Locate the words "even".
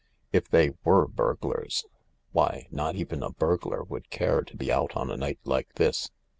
2.95-3.21